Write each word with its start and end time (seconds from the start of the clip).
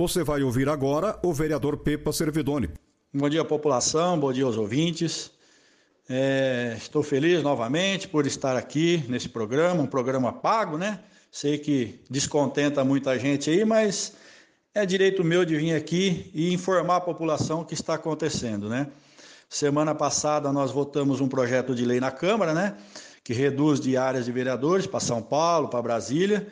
Você 0.00 0.24
vai 0.24 0.42
ouvir 0.42 0.66
agora 0.66 1.18
o 1.22 1.30
vereador 1.30 1.76
Pepa 1.76 2.10
Servidoni. 2.10 2.70
Bom 3.12 3.28
dia, 3.28 3.44
população, 3.44 4.18
bom 4.18 4.32
dia 4.32 4.46
aos 4.46 4.56
ouvintes. 4.56 5.30
É, 6.08 6.74
estou 6.78 7.02
feliz 7.02 7.42
novamente 7.42 8.08
por 8.08 8.26
estar 8.26 8.56
aqui 8.56 9.04
nesse 9.10 9.28
programa, 9.28 9.82
um 9.82 9.86
programa 9.86 10.32
pago, 10.32 10.78
né? 10.78 11.00
Sei 11.30 11.58
que 11.58 12.00
descontenta 12.08 12.82
muita 12.82 13.18
gente 13.18 13.50
aí, 13.50 13.62
mas 13.62 14.14
é 14.74 14.86
direito 14.86 15.22
meu 15.22 15.44
de 15.44 15.58
vir 15.58 15.74
aqui 15.74 16.30
e 16.32 16.50
informar 16.54 16.96
a 16.96 17.00
população 17.02 17.60
o 17.60 17.64
que 17.66 17.74
está 17.74 17.92
acontecendo, 17.92 18.70
né? 18.70 18.86
Semana 19.50 19.94
passada 19.94 20.50
nós 20.50 20.70
votamos 20.70 21.20
um 21.20 21.28
projeto 21.28 21.74
de 21.74 21.84
lei 21.84 22.00
na 22.00 22.10
Câmara, 22.10 22.54
né? 22.54 22.74
Que 23.22 23.34
reduz 23.34 23.78
de 23.78 23.98
áreas 23.98 24.24
de 24.24 24.32
vereadores 24.32 24.86
para 24.86 24.98
São 24.98 25.20
Paulo, 25.20 25.68
para 25.68 25.82
Brasília, 25.82 26.48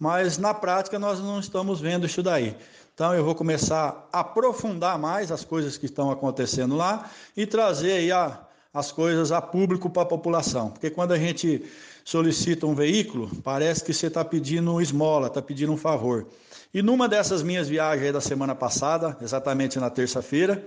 mas 0.00 0.38
na 0.38 0.54
prática 0.54 0.98
nós 0.98 1.20
não 1.20 1.38
estamos 1.38 1.78
vendo 1.78 2.06
isso 2.06 2.22
daí. 2.22 2.56
Então 2.94 3.14
eu 3.14 3.22
vou 3.22 3.34
começar 3.34 4.08
a 4.10 4.20
aprofundar 4.20 4.98
mais 4.98 5.30
as 5.30 5.44
coisas 5.44 5.76
que 5.76 5.84
estão 5.84 6.10
acontecendo 6.10 6.74
lá 6.74 7.10
e 7.36 7.46
trazer 7.46 7.92
aí 7.92 8.10
a, 8.10 8.40
as 8.72 8.90
coisas 8.90 9.30
a 9.30 9.42
público 9.42 9.90
para 9.90 10.02
a 10.02 10.06
população. 10.06 10.70
Porque 10.70 10.88
quando 10.88 11.12
a 11.12 11.18
gente 11.18 11.62
solicita 12.02 12.66
um 12.66 12.74
veículo, 12.74 13.30
parece 13.44 13.84
que 13.84 13.92
você 13.92 14.06
está 14.06 14.24
pedindo 14.24 14.80
esmola, 14.80 15.26
está 15.26 15.42
pedindo 15.42 15.72
um 15.72 15.76
favor. 15.76 16.26
E 16.72 16.82
numa 16.82 17.08
dessas 17.08 17.42
minhas 17.42 17.68
viagens 17.68 18.12
da 18.12 18.20
semana 18.20 18.54
passada, 18.54 19.16
exatamente 19.20 19.78
na 19.78 19.90
terça-feira, 19.90 20.64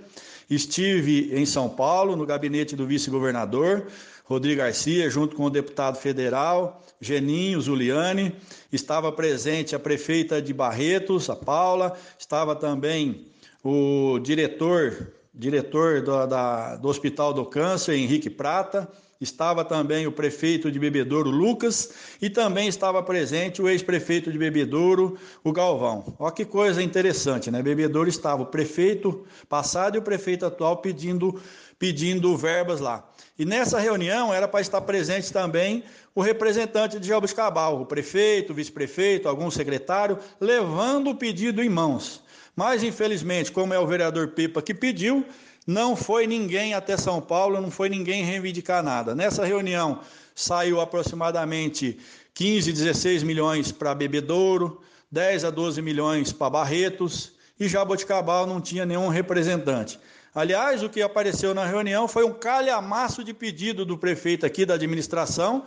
estive 0.48 1.34
em 1.34 1.46
São 1.46 1.68
Paulo, 1.68 2.14
no 2.14 2.26
gabinete 2.26 2.76
do 2.76 2.86
vice-governador, 2.86 3.86
Rodrigo 4.24 4.58
Garcia, 4.58 5.10
junto 5.10 5.36
com 5.36 5.44
o 5.44 5.50
deputado 5.50 5.96
federal, 5.96 6.82
Geninho 6.98 7.60
Zuliani, 7.60 8.34
estava 8.72 9.12
presente 9.12 9.76
a 9.76 9.78
prefeita 9.78 10.40
de 10.40 10.54
Barretos, 10.54 11.28
a 11.28 11.36
Paula, 11.36 11.94
estava 12.18 12.56
também 12.56 13.26
o 13.62 14.18
diretor, 14.18 15.12
diretor 15.32 16.00
do, 16.00 16.26
da, 16.26 16.76
do 16.76 16.88
Hospital 16.88 17.34
do 17.34 17.44
Câncer, 17.44 17.96
Henrique 17.96 18.30
Prata, 18.30 18.88
estava 19.24 19.64
também 19.64 20.06
o 20.06 20.12
prefeito 20.12 20.70
de 20.70 20.78
Bebedouro, 20.78 21.30
Lucas, 21.30 21.90
e 22.22 22.30
também 22.30 22.68
estava 22.68 23.02
presente 23.02 23.60
o 23.60 23.68
ex-prefeito 23.68 24.30
de 24.30 24.38
Bebedouro, 24.38 25.18
o 25.42 25.52
Galvão. 25.52 26.14
Olha 26.18 26.32
que 26.32 26.44
coisa 26.44 26.80
interessante, 26.80 27.50
né? 27.50 27.60
Bebedouro 27.60 28.08
estava 28.08 28.42
o 28.42 28.46
prefeito 28.46 29.26
passado 29.48 29.96
e 29.96 29.98
o 29.98 30.02
prefeito 30.02 30.46
atual 30.46 30.76
pedindo, 30.76 31.40
pedindo 31.78 32.36
verbas 32.36 32.78
lá. 32.78 33.04
E 33.36 33.44
nessa 33.44 33.80
reunião 33.80 34.32
era 34.32 34.46
para 34.46 34.60
estar 34.60 34.80
presente 34.82 35.32
também 35.32 35.82
o 36.14 36.22
representante 36.22 37.00
de 37.00 37.10
Cabal, 37.34 37.80
o 37.80 37.86
prefeito, 37.86 38.52
o 38.52 38.54
vice-prefeito, 38.54 39.28
algum 39.28 39.50
secretário, 39.50 40.18
levando 40.40 41.10
o 41.10 41.16
pedido 41.16 41.60
em 41.60 41.68
mãos. 41.68 42.22
Mas, 42.56 42.82
infelizmente, 42.82 43.50
como 43.50 43.74
é 43.74 43.78
o 43.78 43.86
vereador 43.86 44.28
Pipa 44.28 44.62
que 44.62 44.72
pediu, 44.72 45.26
não 45.66 45.96
foi 45.96 46.26
ninguém 46.26 46.74
até 46.74 46.96
São 46.96 47.20
Paulo, 47.20 47.60
não 47.60 47.70
foi 47.70 47.88
ninguém 47.88 48.22
reivindicar 48.22 48.82
nada. 48.82 49.14
Nessa 49.14 49.44
reunião 49.44 50.00
saiu 50.34 50.80
aproximadamente 50.80 51.98
15, 52.34 52.72
16 52.72 53.22
milhões 53.22 53.72
para 53.72 53.94
Bebedouro, 53.94 54.80
10 55.10 55.44
a 55.44 55.50
12 55.50 55.80
milhões 55.80 56.32
para 56.32 56.50
Barretos 56.50 57.32
e 57.58 57.68
Jaboticabal 57.68 58.46
não 58.46 58.60
tinha 58.60 58.84
nenhum 58.84 59.08
representante. 59.08 59.98
Aliás, 60.34 60.82
o 60.82 60.88
que 60.88 61.00
apareceu 61.00 61.54
na 61.54 61.64
reunião 61.64 62.08
foi 62.08 62.24
um 62.24 62.32
calhamaço 62.32 63.22
de 63.22 63.32
pedido 63.32 63.84
do 63.84 63.96
prefeito 63.96 64.44
aqui 64.44 64.66
da 64.66 64.74
administração 64.74 65.64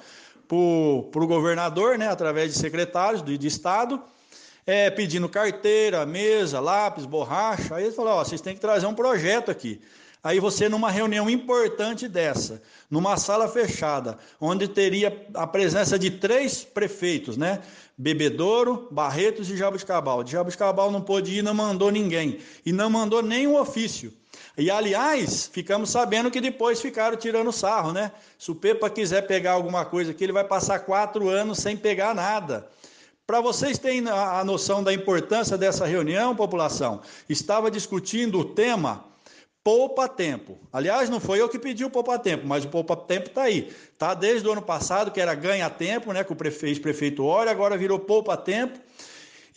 para 0.48 0.58
o 0.58 1.28
governador, 1.28 1.98
né, 1.98 2.10
através 2.10 2.54
de 2.54 2.60
secretários 2.60 3.24
de, 3.24 3.38
de 3.38 3.48
Estado, 3.48 4.02
é, 4.68 4.90
pedindo 4.90 5.30
carteira, 5.30 6.06
mesa, 6.06 6.60
lápis, 6.60 7.06
borracha. 7.06 7.74
Aí 7.76 7.86
ele 7.86 7.96
falou: 7.96 8.12
ó, 8.12 8.24
vocês 8.24 8.42
têm 8.42 8.54
que 8.54 8.60
trazer 8.60 8.86
um 8.86 8.94
projeto 8.94 9.50
aqui. 9.50 9.82
Aí 10.22 10.42
você, 10.42 10.68
numa 10.68 10.92
reunião 10.92 11.30
importante 11.30 12.06
dessa, 12.06 12.62
numa 12.92 13.16
sala 13.16 13.48
fechada, 13.48 14.18
onde 14.42 14.68
teria 14.68 15.26
a 15.34 15.48
presença 15.48 15.98
de 15.98 16.12
três 16.12 16.66
prefeitos, 16.66 17.38
né? 17.38 17.62
Bebedouro, 17.98 18.90
Barretos 18.92 19.50
e 19.50 19.56
Jabuticabal. 19.56 20.24
De 20.24 20.34
Jabuticabal 20.34 20.92
não 20.92 21.02
pôde 21.02 21.40
ir, 21.40 21.42
não 21.42 21.54
mandou 21.54 21.90
ninguém. 21.90 22.40
E 22.66 22.74
não 22.74 22.90
mandou 22.90 23.22
nenhum 23.24 23.58
ofício. 23.58 24.12
E 24.58 24.70
aliás, 24.70 25.50
ficamos 25.54 25.92
sabendo 25.92 26.30
que 26.30 26.42
depois 26.42 26.82
ficaram 26.82 27.16
tirando 27.16 27.52
sarro, 27.54 27.94
né? 27.94 28.12
Se 28.38 28.52
o 28.52 28.56
Pepa 28.56 28.90
quiser 28.90 29.22
pegar 29.28 29.54
alguma 29.54 29.86
coisa 29.86 30.12
aqui, 30.12 30.26
ele 30.26 30.34
vai 30.34 30.44
passar 30.44 30.80
quatro 30.80 31.30
anos 31.30 31.60
sem 31.60 31.78
pegar 31.78 32.14
nada. 32.14 32.68
Para 33.28 33.42
vocês 33.42 33.78
terem 33.78 34.08
a 34.08 34.42
noção 34.46 34.82
da 34.82 34.94
importância 34.94 35.58
dessa 35.58 35.86
reunião, 35.86 36.34
população, 36.34 37.02
estava 37.28 37.70
discutindo 37.70 38.40
o 38.40 38.46
tema 38.46 39.04
poupa 39.62 40.08
tempo. 40.08 40.58
Aliás, 40.72 41.10
não 41.10 41.20
foi 41.20 41.42
eu 41.42 41.50
que 41.50 41.60
pedi 41.60 41.84
o 41.84 41.90
poupa 41.90 42.18
tempo, 42.18 42.48
mas 42.48 42.64
o 42.64 42.70
poupa 42.70 42.96
tempo 42.96 43.28
está 43.28 43.42
aí. 43.42 43.70
Tá 43.98 44.14
desde 44.14 44.48
o 44.48 44.52
ano 44.54 44.62
passado 44.62 45.12
que 45.12 45.20
era 45.20 45.36
ganha 45.36 45.70
tempo, 45.70 46.14
né, 46.14 46.24
que 46.24 46.32
o 46.32 46.38
prefeito, 46.38 46.80
prefeito 46.80 47.26
olha, 47.26 47.52
agora 47.52 47.78
virou 47.78 48.00
poupa 48.00 48.38
tempo. 48.38 48.80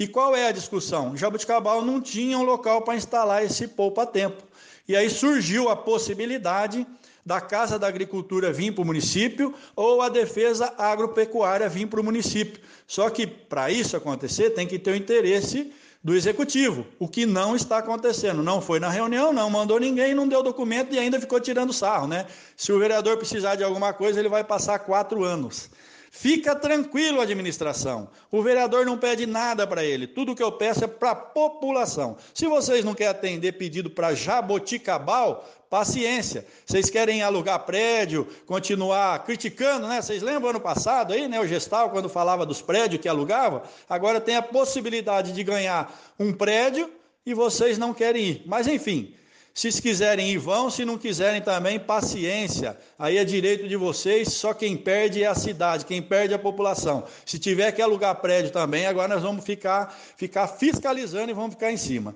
E 0.01 0.09
qual 0.09 0.35
é 0.35 0.49
a 0.49 0.53
discussão? 0.53 1.17
Jabuticabal 1.17 1.85
não 1.85 2.01
tinha 2.01 2.37
um 2.37 2.43
local 2.43 2.83
para 2.83 2.97
instalar 2.97 3.45
esse 3.45 3.69
poupa 3.69 4.05
tempo. 4.05 4.43
E 4.91 4.97
aí 4.97 5.09
surgiu 5.09 5.69
a 5.69 5.77
possibilidade 5.77 6.85
da 7.25 7.41
Casa 7.41 7.79
da 7.79 7.87
Agricultura 7.87 8.53
vir 8.53 8.73
para 8.73 8.83
o 8.83 8.85
município 8.85 9.55
ou 9.77 10.03
a 10.03 10.09
Defesa 10.09 10.75
Agropecuária 10.77 11.69
vir 11.69 11.87
para 11.87 12.01
o 12.01 12.03
município. 12.03 12.61
Só 12.89 13.09
que 13.09 13.25
para 13.25 13.71
isso 13.71 13.97
acontecer 13.97 14.51
tem 14.51 14.67
que 14.67 14.81
ter 14.81 14.91
o 14.91 14.97
interesse 14.97 15.73
do 16.03 16.13
executivo, 16.13 16.85
o 16.99 17.07
que 17.07 17.25
não 17.25 17.55
está 17.55 17.79
acontecendo. 17.79 18.43
Não 18.43 18.61
foi 18.61 18.81
na 18.81 18.91
reunião, 18.91 19.33
não 19.33 19.49
mandou 19.49 19.79
ninguém, 19.79 20.13
não 20.13 20.27
deu 20.27 20.43
documento 20.43 20.93
e 20.93 20.99
ainda 20.99 21.21
ficou 21.21 21.39
tirando 21.39 21.73
sarro, 21.73 22.09
né? 22.09 22.27
Se 22.57 22.73
o 22.73 22.79
vereador 22.81 23.17
precisar 23.17 23.55
de 23.55 23.63
alguma 23.63 23.93
coisa, 23.93 24.19
ele 24.19 24.29
vai 24.29 24.43
passar 24.43 24.81
quatro 24.81 25.23
anos. 25.23 25.71
Fica 26.13 26.57
tranquilo, 26.57 27.21
administração. 27.21 28.11
O 28.33 28.43
vereador 28.43 28.85
não 28.85 28.99
pede 28.99 29.27
nada 29.27 29.65
para 29.65 29.85
ele. 29.85 30.09
Tudo 30.09 30.35
que 30.35 30.43
eu 30.43 30.51
peço 30.51 30.85
é 30.85 30.89
para 30.89 31.13
a 31.13 31.15
população. 31.15 32.17
Se 32.35 32.47
vocês 32.47 32.85
não 32.85 32.95
querem 32.95 33.13
atender 33.13 33.53
pedido 33.53 33.89
para 33.89 34.13
Jaboticabal, 34.13 35.49
paciência. 35.71 36.45
Vocês 36.67 36.91
querem 36.91 37.23
alugar 37.23 37.61
prédio, 37.61 38.27
continuar 38.45 39.25
criticando, 39.25 39.87
né? 39.87 40.03
Vocês 40.03 40.21
lembram 40.21 40.51
ano 40.51 40.61
passado 40.61 41.13
aí, 41.13 41.29
né? 41.29 41.41
O 41.41 41.47
Gestal, 41.47 41.91
quando 41.91 42.09
falava 42.09 42.45
dos 42.45 42.61
prédios 42.61 43.01
que 43.01 43.09
alugava, 43.09 43.63
agora 43.89 44.21
tem 44.21 44.35
a 44.35 44.43
possibilidade 44.43 45.31
de 45.31 45.45
ganhar 45.45 45.97
um 46.19 46.33
prédio 46.33 46.91
e 47.25 47.33
vocês 47.33 47.79
não 47.79 47.95
querem 47.95 48.25
ir. 48.25 48.43
Mas 48.47 48.67
enfim, 48.67 49.15
se 49.53 49.83
quiserem 49.83 50.31
ir, 50.31 50.39
vão. 50.39 50.71
Se 50.71 50.85
não 50.85 50.97
quiserem 50.97 51.43
também, 51.43 51.79
paciência. 51.79 52.79
Aí 52.99 53.19
é 53.19 53.25
direito 53.25 53.69
de 53.69 53.77
vocês. 53.77 54.33
Só 54.33 54.55
quem 54.55 54.77
perde 54.77 55.23
é 55.23 55.27
a 55.27 55.35
cidade, 55.35 55.85
quem 55.85 56.01
perde 56.01 56.33
é 56.33 56.37
a 56.37 56.39
população. 56.39 57.05
Se 57.27 57.39
tiver 57.39 57.73
que 57.73 57.83
alugar 57.83 58.21
prédio 58.21 58.51
também, 58.51 58.87
agora 58.87 59.15
nós 59.15 59.23
vamos 59.23 59.45
ficar, 59.45 59.95
ficar 60.17 60.47
fiscalizando 60.47 61.31
e 61.31 61.35
vamos 61.35 61.55
ficar 61.55 61.73
em 61.73 61.77
cima. 61.77 62.15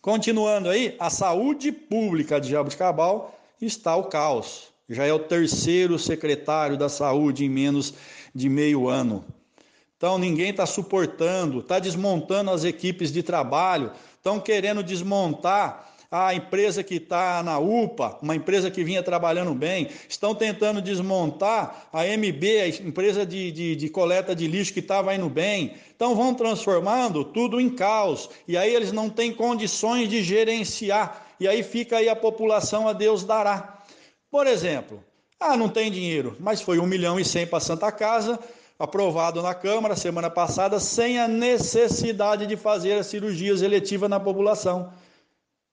Continuando 0.00 0.68
aí, 0.68 0.96
a 0.98 1.08
saúde 1.08 1.72
pública 1.72 2.40
de 2.40 2.50
Jabuticabal 2.50 3.38
está 3.60 3.96
o 3.96 4.04
caos. 4.04 4.68
Já 4.88 5.04
é 5.04 5.12
o 5.12 5.18
terceiro 5.18 5.98
secretário 5.98 6.76
da 6.76 6.90
saúde 6.90 7.44
em 7.44 7.48
menos 7.48 7.94
de 8.34 8.50
meio 8.50 8.88
ano. 8.88 9.24
Então 9.96 10.18
ninguém 10.18 10.50
está 10.50 10.66
suportando, 10.66 11.60
está 11.60 11.78
desmontando 11.78 12.50
as 12.50 12.64
equipes 12.64 13.10
de 13.10 13.22
trabalho, 13.22 13.90
estão 14.18 14.38
querendo 14.38 14.82
desmontar 14.82 15.93
a 16.16 16.32
empresa 16.32 16.84
que 16.84 16.94
está 16.94 17.42
na 17.42 17.58
UPA, 17.58 18.20
uma 18.22 18.36
empresa 18.36 18.70
que 18.70 18.84
vinha 18.84 19.02
trabalhando 19.02 19.52
bem, 19.52 19.88
estão 20.08 20.32
tentando 20.32 20.80
desmontar 20.80 21.88
a 21.92 22.04
MB, 22.04 22.60
a 22.60 22.68
empresa 22.68 23.26
de, 23.26 23.50
de, 23.50 23.74
de 23.74 23.88
coleta 23.88 24.32
de 24.32 24.46
lixo 24.46 24.72
que 24.72 24.78
estava 24.78 25.12
indo 25.12 25.28
bem. 25.28 25.74
Então 25.96 26.14
vão 26.14 26.32
transformando 26.32 27.24
tudo 27.24 27.60
em 27.60 27.68
caos. 27.68 28.30
E 28.46 28.56
aí 28.56 28.72
eles 28.72 28.92
não 28.92 29.10
têm 29.10 29.34
condições 29.34 30.08
de 30.08 30.22
gerenciar. 30.22 31.26
E 31.40 31.48
aí 31.48 31.64
fica 31.64 31.96
aí 31.96 32.08
a 32.08 32.14
população 32.14 32.86
a 32.86 32.92
Deus 32.92 33.24
dará. 33.24 33.78
Por 34.30 34.46
exemplo, 34.46 35.02
ah, 35.40 35.56
não 35.56 35.68
tem 35.68 35.90
dinheiro, 35.90 36.36
mas 36.38 36.60
foi 36.62 36.78
um 36.78 36.86
milhão 36.86 37.18
e 37.18 37.24
cem 37.24 37.44
para 37.44 37.58
Santa 37.58 37.90
Casa, 37.90 38.38
aprovado 38.78 39.42
na 39.42 39.52
Câmara 39.52 39.96
semana 39.96 40.30
passada 40.30 40.78
sem 40.78 41.18
a 41.18 41.26
necessidade 41.26 42.46
de 42.46 42.56
fazer 42.56 42.92
as 42.92 43.08
cirurgias 43.08 43.62
eletivas 43.62 44.08
na 44.08 44.20
população. 44.20 44.92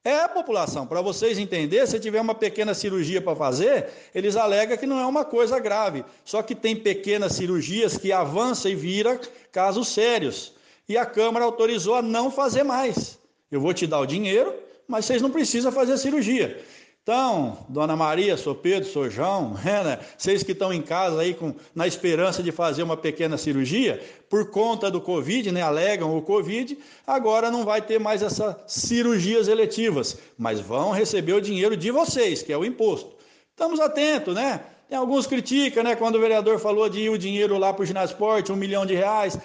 É 0.03 0.21
a 0.21 0.30
população. 0.30 0.88
Para 0.88 1.00
vocês 1.00 1.38
entenderem, 1.38 1.86
se 1.86 2.00
tiver 2.00 2.19
uma 2.19 2.33
pequena 2.33 2.74
cirurgia 2.74 3.21
para 3.21 3.36
fazer, 3.36 3.88
eles 4.15 4.36
alegam 4.36 4.75
que 4.75 4.88
não 4.88 5.00
é 5.00 5.06
uma 5.06 5.24
coisa 5.24 5.59
grave. 5.59 6.03
Só 6.25 6.42
que 6.42 6.56
tem 6.56 6.75
pequenas 6.75 7.33
cirurgias 7.33 7.98
que 7.98 8.12
avançam 8.12 8.71
e 8.71 8.75
vira 8.75 9.19
casos 9.51 9.89
sérios. 9.89 10.53
E 10.89 10.98
a 10.98 11.06
Câmara 11.06 11.45
autorizou 11.45 11.94
a 11.94 12.01
não 12.01 12.31
fazer 12.31 12.63
mais. 12.63 13.19
Eu 13.51 13.62
vou 13.62 13.74
te 13.74 13.86
dar 13.86 14.00
o 14.00 14.06
dinheiro, 14.07 14.53
mas 14.88 15.06
vocês 15.06 15.21
não 15.21 15.30
precisam 15.30 15.71
fazer 15.71 15.98
cirurgia. 15.98 16.59
Então, 17.03 17.65
Dona 17.68 17.95
Maria, 17.95 18.38
sou 18.38 18.53
Pedro, 18.53 18.88
sou 18.88 19.09
João, 19.09 19.56
né? 19.65 19.98
vocês 20.15 20.44
que 20.44 20.51
estão 20.51 20.71
em 20.71 20.83
casa 20.83 21.21
aí 21.21 21.33
com, 21.33 21.56
na 21.74 21.88
esperança 21.88 22.44
de 22.44 22.51
fazer 22.51 22.83
uma 22.83 22.95
pequena 22.95 23.39
cirurgia, 23.39 24.00
por 24.30 24.51
conta 24.51 24.92
do 24.92 25.01
Covid, 25.01 25.51
né, 25.51 25.63
alegam 25.63 26.15
o 26.15 26.21
Covid, 26.21 26.77
agora 27.07 27.50
não 27.50 27.65
vai 27.65 27.81
ter 27.81 28.00
mais 28.00 28.21
essas 28.21 28.56
cirurgias 28.68 29.48
eletivas, 29.48 30.15
mas 30.38 30.59
vão 30.59 30.92
receber 30.92 31.33
o 31.33 31.42
dinheiro 31.42 31.75
de 31.75 31.89
vocês, 31.89 32.44
que 32.44 32.53
é 32.53 32.57
o 32.57 32.63
imposto. 32.63 33.15
Estamos 33.50 33.80
atentos, 33.80 34.36
né? 34.36 34.62
Tem 34.88 34.97
alguns 34.97 35.25
criticam, 35.25 35.83
né? 35.83 35.95
Quando 35.95 36.15
o 36.15 36.19
vereador 36.19 36.59
falou 36.59 36.88
de 36.88 37.00
ir 37.00 37.09
o 37.09 37.18
dinheiro 37.18 37.57
lá 37.57 37.74
para 37.74 37.81
o 37.81 37.86
ginásio 37.86 38.13
esporte, 38.13 38.51
um 38.51 38.56
milhão 38.56 38.86
de 38.86 38.94
reais. 38.94 39.38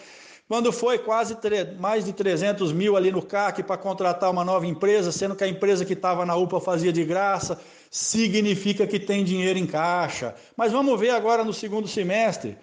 Quando 0.49 0.73
foi 0.73 0.99
quase 0.99 1.37
mais 1.79 2.05
de 2.05 2.13
300 2.13 2.73
mil 2.73 2.97
ali 2.97 3.11
no 3.11 3.21
CAC 3.21 3.65
para 3.65 3.77
contratar 3.77 4.31
uma 4.31 4.45
nova 4.45 4.65
empresa, 4.65 5.11
sendo 5.11 5.35
que 5.35 5.43
a 5.43 5.49
empresa 5.49 5.85
que 5.85 5.95
estava 5.95 6.25
na 6.25 6.37
UPA 6.37 6.61
fazia 6.61 6.93
de 6.93 7.05
graça, 7.05 7.61
significa 7.91 8.87
que 8.87 9.01
tem 9.01 9.25
dinheiro 9.25 9.59
em 9.59 9.67
caixa. 9.67 10.37
Mas 10.57 10.71
vamos 10.71 10.99
ver 11.01 11.11
agora 11.11 11.43
no 11.43 11.53
segundo 11.53 11.89
semestre. 11.89 12.57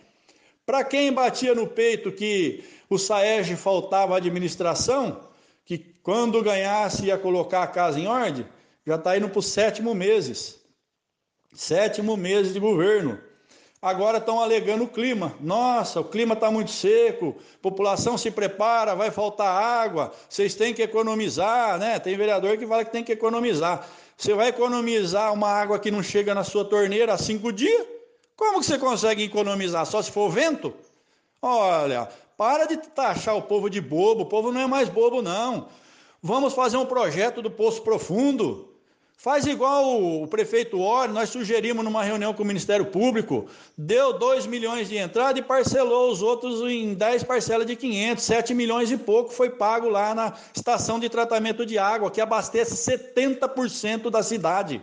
Para 0.65 0.83
quem 0.85 1.11
batia 1.11 1.53
no 1.53 1.67
peito 1.67 2.09
que 2.09 2.63
o 2.89 2.97
SAEG 2.97 3.57
faltava 3.57 4.15
administração, 4.15 5.27
que 5.65 5.77
quando 5.77 6.41
ganhasse 6.41 7.07
ia 7.07 7.17
colocar 7.17 7.63
a 7.63 7.67
casa 7.67 7.99
em 7.99 8.07
ordem, 8.07 8.45
já 8.87 8.95
está 8.95 9.17
indo 9.17 9.27
para 9.27 9.39
os 9.39 9.47
sétimo 9.47 9.93
meses. 9.93 10.61
Sétimo 11.53 12.15
mês 12.15 12.53
de 12.53 12.59
governo. 12.61 13.19
Agora 13.83 14.17
estão 14.17 14.39
alegando 14.39 14.85
o 14.85 14.87
clima. 14.87 15.35
Nossa, 15.41 15.99
o 15.99 16.05
clima 16.05 16.35
está 16.35 16.49
muito 16.49 16.71
seco, 16.71 17.35
população 17.61 18.17
se 18.17 18.31
prepara, 18.31 18.95
vai 18.95 19.11
faltar 19.11 19.61
água, 19.61 20.13
vocês 20.29 20.55
têm 20.55 20.73
que 20.73 20.81
economizar, 20.81 21.77
né? 21.77 21.99
Tem 21.99 22.15
vereador 22.15 22.57
que 22.57 22.65
fala 22.65 22.85
que 22.85 22.93
tem 22.93 23.03
que 23.03 23.11
economizar. 23.11 23.85
Você 24.15 24.33
vai 24.33 24.47
economizar 24.47 25.33
uma 25.33 25.49
água 25.49 25.77
que 25.77 25.91
não 25.91 26.01
chega 26.01 26.33
na 26.33 26.45
sua 26.45 26.63
torneira 26.63 27.13
há 27.13 27.17
cinco 27.17 27.51
dias? 27.51 27.85
Como 28.37 28.61
que 28.61 28.65
você 28.65 28.79
consegue 28.79 29.21
economizar? 29.21 29.85
Só 29.85 30.01
se 30.01 30.09
for 30.09 30.29
vento? 30.29 30.73
Olha, 31.41 32.07
para 32.37 32.65
de 32.65 32.77
taxar 32.77 33.35
o 33.35 33.41
povo 33.41 33.69
de 33.69 33.81
bobo, 33.81 34.21
o 34.21 34.27
povo 34.27 34.49
não 34.49 34.61
é 34.61 34.65
mais 34.65 34.87
bobo, 34.87 35.21
não. 35.21 35.67
Vamos 36.21 36.53
fazer 36.53 36.77
um 36.77 36.85
projeto 36.85 37.41
do 37.41 37.51
Poço 37.51 37.81
Profundo. 37.81 38.72
Faz 39.23 39.47
igual 39.47 40.03
o 40.03 40.27
prefeito 40.27 40.81
Ori, 40.81 41.09
nós 41.13 41.29
sugerimos 41.29 41.81
numa 41.81 42.03
reunião 42.03 42.33
com 42.33 42.43
o 42.43 42.45
Ministério 42.45 42.87
Público, 42.87 43.45
deu 43.77 44.11
2 44.19 44.45
milhões 44.45 44.89
de 44.89 44.97
entrada 44.97 45.39
e 45.39 45.41
parcelou 45.41 46.11
os 46.11 46.21
outros 46.21 46.59
em 46.69 46.93
10 46.93 47.23
parcelas 47.23 47.65
de 47.65 47.73
500, 47.73 48.21
7 48.21 48.53
milhões 48.53 48.91
e 48.91 48.97
pouco 48.97 49.31
foi 49.31 49.49
pago 49.49 49.87
lá 49.87 50.13
na 50.13 50.33
estação 50.53 50.99
de 50.99 51.07
tratamento 51.07 51.65
de 51.65 51.77
água, 51.77 52.11
que 52.11 52.19
abastece 52.19 52.75
70% 52.75 54.09
da 54.09 54.21
cidade. 54.21 54.81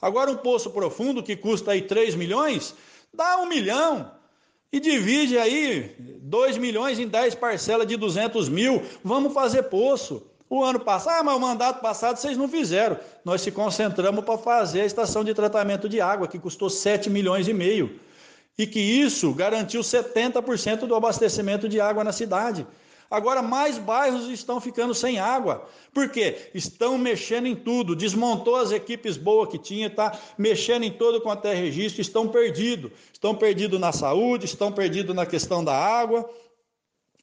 Agora 0.00 0.30
um 0.30 0.36
poço 0.36 0.70
profundo 0.70 1.20
que 1.20 1.34
custa 1.34 1.72
aí 1.72 1.82
3 1.82 2.14
milhões, 2.14 2.76
dá 3.12 3.38
um 3.38 3.46
milhão. 3.46 4.12
E 4.72 4.78
divide 4.78 5.36
aí 5.36 5.96
2 5.98 6.58
milhões 6.58 7.00
em 7.00 7.08
10 7.08 7.34
parcelas 7.34 7.88
de 7.88 7.96
200 7.96 8.48
mil. 8.48 8.84
Vamos 9.02 9.34
fazer 9.34 9.64
poço. 9.64 10.29
O 10.50 10.64
ano 10.64 10.80
passado, 10.80 11.20
ah, 11.20 11.22
mas 11.22 11.36
o 11.36 11.38
mandato 11.38 11.80
passado 11.80 12.16
vocês 12.16 12.36
não 12.36 12.48
fizeram. 12.48 12.98
Nós 13.24 13.40
se 13.40 13.52
concentramos 13.52 14.24
para 14.24 14.36
fazer 14.36 14.80
a 14.80 14.84
estação 14.84 15.22
de 15.22 15.32
tratamento 15.32 15.88
de 15.88 16.00
água, 16.00 16.26
que 16.26 16.40
custou 16.40 16.68
7 16.68 17.08
milhões 17.08 17.46
e 17.46 17.52
meio. 17.54 18.00
E 18.58 18.66
que 18.66 18.80
isso 18.80 19.32
garantiu 19.32 19.80
70% 19.80 20.88
do 20.88 20.94
abastecimento 20.96 21.68
de 21.68 21.80
água 21.80 22.02
na 22.02 22.10
cidade. 22.10 22.66
Agora, 23.08 23.40
mais 23.42 23.78
bairros 23.78 24.28
estão 24.28 24.60
ficando 24.60 24.92
sem 24.92 25.20
água. 25.20 25.68
Por 25.94 26.08
quê? 26.08 26.50
Estão 26.52 26.98
mexendo 26.98 27.46
em 27.46 27.54
tudo. 27.54 27.94
Desmontou 27.94 28.56
as 28.56 28.72
equipes 28.72 29.16
boas 29.16 29.48
que 29.48 29.58
tinha, 29.58 29.86
está 29.86 30.18
mexendo 30.36 30.82
em 30.82 30.90
todo 30.90 31.20
quanto 31.20 31.46
é 31.46 31.54
registro, 31.54 32.00
estão 32.00 32.26
perdidos. 32.26 32.90
Estão 33.12 33.36
perdidos 33.36 33.78
na 33.78 33.92
saúde, 33.92 34.46
estão 34.46 34.72
perdidos 34.72 35.14
na 35.14 35.26
questão 35.26 35.62
da 35.62 35.76
água. 35.76 36.28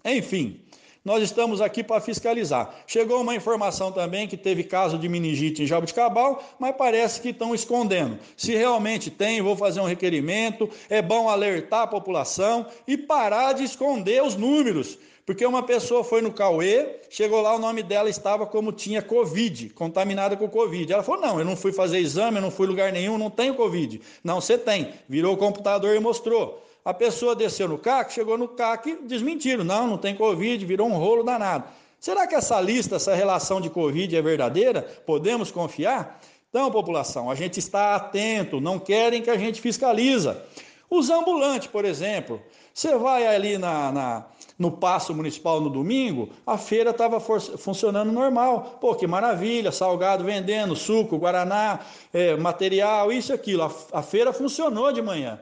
Enfim, 0.06 0.62
nós 1.08 1.24
estamos 1.24 1.62
aqui 1.62 1.86
para 1.86 2.02
fiscalizar. 2.02 2.70
Chegou 2.86 3.22
uma 3.22 3.34
informação 3.34 3.94
também 3.94 4.28
que 4.28 4.36
teve 4.36 4.62
caso 4.62 4.98
de 4.98 5.08
meningite 5.08 5.64
em 5.64 5.66
Jabuticabal, 5.66 6.44
mas 6.60 6.76
parece 6.76 7.22
que 7.22 7.30
estão 7.30 7.56
escondendo. 7.56 8.20
Se 8.36 8.54
realmente 8.54 9.10
tem, 9.10 9.42
vou 9.42 9.56
fazer 9.56 9.80
um 9.80 9.86
requerimento. 9.86 10.70
É 10.90 11.02
bom 11.02 11.30
alertar 11.30 11.84
a 11.84 11.88
população 11.88 12.66
e 12.86 12.98
parar 12.98 13.54
de 13.54 13.64
esconder 13.64 14.22
os 14.22 14.36
números. 14.36 15.00
Porque 15.26 15.46
uma 15.46 15.64
pessoa 15.64 16.04
foi 16.04 16.22
no 16.22 16.34
Cauê, 16.34 16.98
chegou 17.10 17.40
lá, 17.40 17.56
o 17.56 17.60
nome 17.60 17.84
dela 17.84 18.10
estava 18.10 18.46
como 18.46 18.74
tinha 18.74 19.02
Covid, 19.02 19.70
contaminada 19.70 20.36
com 20.36 20.50
Covid. 20.50 20.92
Ela 20.92 21.04
falou: 21.04 21.22
Não, 21.22 21.40
eu 21.40 21.46
não 21.46 21.56
fui 21.56 21.72
fazer 21.72 22.00
exame, 22.00 22.40
eu 22.40 22.42
não 22.42 22.52
fui 22.52 22.68
lugar 22.68 22.92
nenhum, 22.92 23.18
não 23.18 23.30
tenho 23.30 23.56
Covid. 23.56 24.02
Não, 24.22 24.42
você 24.42 24.58
tem. 24.58 24.90
Virou 25.08 25.36
o 25.36 25.38
computador 25.38 25.96
e 25.96 26.02
mostrou. 26.02 26.67
A 26.88 26.94
pessoa 26.94 27.36
desceu 27.36 27.68
no 27.68 27.78
CAC, 27.78 28.14
chegou 28.14 28.38
no 28.38 28.48
CAC, 28.48 29.00
desmentiram. 29.02 29.62
Não, 29.62 29.86
não 29.86 29.98
tem 29.98 30.16
Covid, 30.16 30.66
virou 30.66 30.88
um 30.88 30.96
rolo 30.98 31.22
danado. 31.22 31.66
Será 32.00 32.26
que 32.26 32.34
essa 32.34 32.62
lista, 32.62 32.96
essa 32.96 33.14
relação 33.14 33.60
de 33.60 33.70
Covid 33.70 34.16
é 34.16 34.22
verdadeira? 34.22 34.84
Podemos 35.06 35.52
confiar? 35.52 36.22
Então, 36.50 36.72
população, 36.72 37.30
a 37.30 37.36
gente 37.36 37.60
está 37.60 37.94
atento, 37.94 38.62
não 38.62 38.80
querem 38.80 39.22
que 39.22 39.30
a 39.30 39.38
gente 39.38 39.60
fiscaliza. 39.60 40.42
Os 40.90 41.10
ambulantes, 41.10 41.68
por 41.68 41.84
exemplo, 41.84 42.42
você 42.74 42.98
vai 42.98 43.28
ali 43.28 43.58
na, 43.58 43.92
na 43.92 44.26
no 44.58 44.72
Passo 44.72 45.14
Municipal 45.14 45.60
no 45.60 45.70
domingo, 45.70 46.30
a 46.46 46.58
feira 46.58 46.92
estava 46.92 47.20
funcionando 47.20 48.14
normal. 48.14 48.78
Pô, 48.80 48.96
que 48.96 49.06
maravilha, 49.06 49.74
salgado 49.74 50.24
vendendo, 50.24 50.74
suco, 50.74 51.18
guaraná, 51.18 51.82
é, 52.14 52.38
material, 52.38 53.12
isso 53.12 53.34
e 53.34 53.36
aquilo. 53.36 53.64
A, 53.64 53.72
a 53.92 54.02
feira 54.02 54.32
funcionou 54.32 54.94
de 54.94 55.02
manhã. 55.02 55.38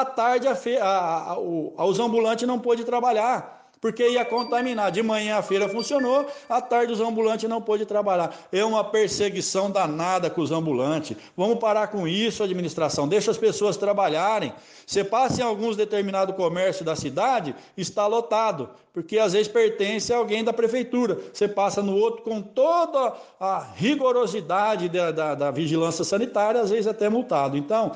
À 0.00 0.04
tarde, 0.04 0.46
a 0.46 0.54
fe... 0.54 0.76
a, 0.76 1.30
a, 1.30 1.38
o, 1.38 1.72
os 1.78 1.98
ambulantes 1.98 2.46
não 2.46 2.58
pôde 2.58 2.84
trabalhar, 2.84 3.70
porque 3.80 4.06
ia 4.06 4.26
contaminar. 4.26 4.92
De 4.92 5.02
manhã 5.02 5.38
a 5.38 5.42
feira 5.42 5.70
funcionou, 5.70 6.26
à 6.50 6.60
tarde 6.60 6.92
os 6.92 7.00
ambulantes 7.00 7.48
não 7.48 7.62
pôde 7.62 7.86
trabalhar. 7.86 8.30
É 8.52 8.62
uma 8.62 8.84
perseguição 8.84 9.70
danada 9.70 10.28
com 10.28 10.42
os 10.42 10.50
ambulantes. 10.50 11.16
Vamos 11.34 11.58
parar 11.58 11.86
com 11.86 12.06
isso, 12.06 12.42
administração. 12.42 13.08
Deixa 13.08 13.30
as 13.30 13.38
pessoas 13.38 13.78
trabalharem. 13.78 14.52
Você 14.86 15.02
passa 15.02 15.40
em 15.40 15.44
alguns 15.44 15.76
determinados 15.76 16.36
comércios 16.36 16.84
da 16.84 16.94
cidade, 16.94 17.54
está 17.74 18.06
lotado, 18.06 18.68
porque 18.92 19.18
às 19.18 19.32
vezes 19.32 19.48
pertence 19.48 20.12
a 20.12 20.18
alguém 20.18 20.44
da 20.44 20.52
prefeitura. 20.52 21.18
Você 21.32 21.48
passa 21.48 21.82
no 21.82 21.96
outro 21.96 22.22
com 22.22 22.42
toda 22.42 23.14
a 23.40 23.66
rigorosidade 23.74 24.90
da, 24.90 25.10
da, 25.10 25.34
da 25.34 25.50
vigilância 25.50 26.04
sanitária, 26.04 26.60
às 26.60 26.68
vezes 26.68 26.86
até 26.86 27.08
multado. 27.08 27.56
Então, 27.56 27.92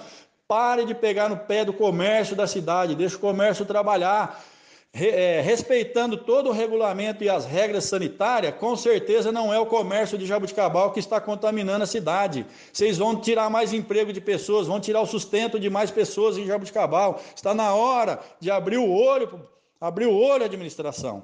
Pare 0.50 0.84
de 0.84 0.96
pegar 0.96 1.28
no 1.28 1.36
pé 1.36 1.64
do 1.64 1.72
comércio 1.72 2.34
da 2.34 2.44
cidade, 2.44 2.96
deixe 2.96 3.14
o 3.14 3.20
comércio 3.20 3.64
trabalhar. 3.64 4.44
É, 4.92 5.40
respeitando 5.40 6.16
todo 6.16 6.48
o 6.48 6.52
regulamento 6.52 7.22
e 7.22 7.28
as 7.28 7.44
regras 7.44 7.84
sanitárias, 7.84 8.56
com 8.56 8.74
certeza 8.74 9.30
não 9.30 9.54
é 9.54 9.60
o 9.60 9.66
comércio 9.66 10.18
de 10.18 10.26
Jabuticabal 10.26 10.90
que 10.90 10.98
está 10.98 11.20
contaminando 11.20 11.84
a 11.84 11.86
cidade. 11.86 12.44
Vocês 12.72 12.98
vão 12.98 13.14
tirar 13.14 13.48
mais 13.48 13.72
emprego 13.72 14.12
de 14.12 14.20
pessoas, 14.20 14.66
vão 14.66 14.80
tirar 14.80 15.00
o 15.00 15.06
sustento 15.06 15.60
de 15.60 15.70
mais 15.70 15.92
pessoas 15.92 16.36
em 16.36 16.44
Jabuticabal. 16.44 17.22
Está 17.32 17.54
na 17.54 17.72
hora 17.72 18.18
de 18.40 18.50
abrir 18.50 18.78
o 18.78 18.90
olho, 18.90 19.48
abrir 19.80 20.06
o 20.06 20.16
olho 20.16 20.44
administração. 20.44 21.22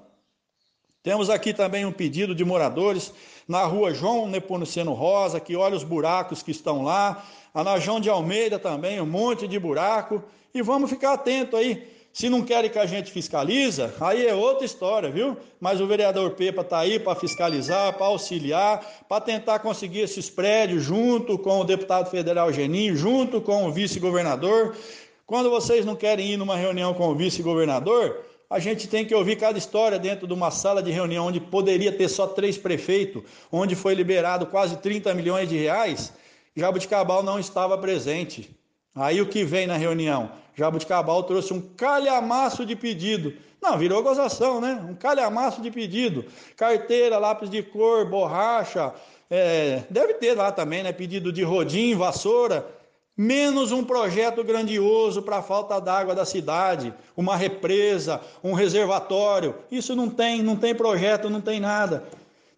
Temos 1.07 1.31
aqui 1.31 1.55
também 1.55 1.85
um 1.85 1.93
pedido 1.93 2.35
de 2.35 2.45
moradores 2.45 3.13
na 3.47 3.63
rua 3.65 3.95
João 3.95 4.29
Nepomuceno 4.29 4.93
Rosa, 4.93 5.39
que 5.39 5.55
olha 5.55 5.77
os 5.77 5.85
buracos 5.85 6.43
que 6.43 6.51
estão 6.51 6.83
lá. 6.83 7.25
A 7.57 7.65
na 7.65 7.79
João 7.79 7.99
de 7.99 8.11
Almeida 8.11 8.59
também, 8.59 9.01
um 9.01 9.07
monte 9.07 9.49
de 9.49 9.59
buraco. 9.59 10.23
E 10.53 10.61
vamos 10.61 10.91
ficar 10.91 11.15
atento 11.15 11.57
aí. 11.57 11.89
Se 12.13 12.29
não 12.29 12.43
querem 12.43 12.71
que 12.71 12.79
a 12.79 12.85
gente 12.85 13.11
fiscaliza, 13.11 13.95
aí 13.99 14.27
é 14.27 14.35
outra 14.35 14.67
história, 14.67 15.09
viu? 15.11 15.39
Mas 15.59 15.81
o 15.81 15.87
vereador 15.87 16.33
Pepa 16.33 16.61
está 16.61 16.81
aí 16.81 17.01
para 17.01 17.19
fiscalizar, 17.19 17.95
para 17.95 18.09
auxiliar, 18.09 18.85
para 19.09 19.23
tentar 19.23 19.61
conseguir 19.61 20.01
esses 20.01 20.29
prédios 20.29 20.83
junto 20.83 21.39
com 21.39 21.61
o 21.61 21.65
deputado 21.65 22.11
federal 22.11 22.53
Geninho, 22.53 22.95
junto 22.95 23.41
com 23.41 23.67
o 23.67 23.73
vice-governador. 23.73 24.77
Quando 25.25 25.49
vocês 25.49 25.83
não 25.83 25.97
querem 25.97 26.33
ir 26.33 26.37
numa 26.37 26.57
reunião 26.57 26.93
com 26.93 27.09
o 27.09 27.15
vice-governador, 27.15 28.23
a 28.51 28.59
gente 28.59 28.87
tem 28.87 29.07
que 29.07 29.15
ouvir 29.15 29.37
cada 29.37 29.57
história 29.57 29.99
dentro 29.99 30.27
de 30.27 30.35
uma 30.35 30.51
sala 30.51 30.83
de 30.83 30.91
reunião 30.91 31.29
onde 31.29 31.41
poderia 31.41 31.91
ter 31.91 32.09
só 32.09 32.27
três 32.27 32.59
prefeitos, 32.59 33.23
onde 33.51 33.75
foi 33.75 33.95
liberado 33.95 34.45
quase 34.45 34.77
30 34.77 35.15
milhões 35.15 35.49
de 35.49 35.57
reais, 35.57 36.13
Jabuticabal 36.57 37.23
não 37.23 37.39
estava 37.39 37.77
presente. 37.77 38.51
Aí 38.95 39.21
o 39.21 39.27
que 39.27 39.45
vem 39.45 39.67
na 39.67 39.77
reunião? 39.77 40.31
Jabuticabal 40.55 41.23
trouxe 41.25 41.53
um 41.53 41.61
calhamaço 41.61 42.65
de 42.65 42.75
pedido. 42.75 43.35
Não, 43.61 43.77
virou 43.77 44.03
gozação, 44.03 44.59
né? 44.59 44.83
Um 44.89 44.95
calhamaço 44.95 45.61
de 45.61 45.71
pedido. 45.71 46.25
Carteira, 46.57 47.19
lápis 47.19 47.51
de 47.51 47.63
cor, 47.63 48.09
borracha. 48.09 48.95
É, 49.29 49.83
deve 49.91 50.15
ter 50.15 50.35
lá 50.35 50.51
também, 50.51 50.83
né? 50.83 50.93
Pedido 50.93 51.31
de 51.31 51.43
rodim, 51.43 51.95
vassoura. 51.95 52.67
Menos 53.15 53.71
um 53.71 53.85
projeto 53.85 54.43
grandioso 54.43 55.21
para 55.21 55.39
a 55.39 55.43
falta 55.43 55.79
d'água 55.79 56.15
da 56.15 56.25
cidade, 56.25 56.93
uma 57.17 57.37
represa, 57.37 58.21
um 58.43 58.53
reservatório. 58.53 59.55
Isso 59.71 59.95
não 59.95 60.09
tem, 60.09 60.43
não 60.43 60.57
tem 60.57 60.75
projeto, 60.75 61.29
não 61.29 61.41
tem 61.41 61.61
nada. 61.61 62.05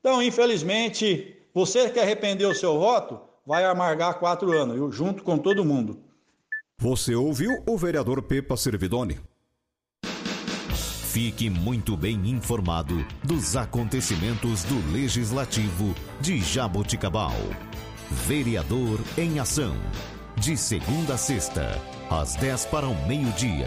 Então, 0.00 0.21
infelizmente, 0.23 1.37
você 1.55 1.88
que 1.90 2.00
arrependeu 2.00 2.50
o 2.50 2.55
seu 2.55 2.78
voto, 2.78 3.27
vai 3.49 3.64
amargar 3.64 4.19
quatro 4.19 4.52
anos, 4.52 4.76
eu 4.76 4.93
junto 4.93 5.23
com 5.23 5.38
todo 5.38 5.64
mundo. 5.64 5.99
Você 6.78 7.14
ouviu 7.14 7.50
o 7.67 7.78
vereador 7.78 8.21
Pepa 8.23 8.59
Servidoni? 8.59 9.19
Fique 10.75 11.49
muito 11.49 11.97
bem 11.97 12.28
informado 12.28 12.95
dos 13.25 13.57
acontecimentos 13.57 14.64
do 14.64 14.93
Legislativo 14.93 15.95
de 16.21 16.38
Jaboticabal. 16.40 17.33
Vereador 18.11 19.00
em 19.17 19.40
Ação. 19.40 19.75
De 20.37 20.55
segunda 20.55 21.14
a 21.14 21.19
sexta, 21.19 21.81
às 22.11 22.37
10 22.37 22.67
para 22.67 22.87
o 22.87 23.09
meio-dia. 23.09 23.67